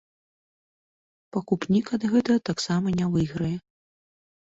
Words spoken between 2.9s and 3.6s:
не выйграе.